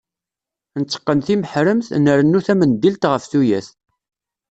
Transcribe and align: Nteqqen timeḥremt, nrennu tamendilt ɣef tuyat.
Nteqqen 0.81 1.19
timeḥremt, 1.25 1.87
nrennu 2.03 2.39
tamendilt 2.45 3.09
ɣef 3.11 3.23
tuyat. 3.31 3.67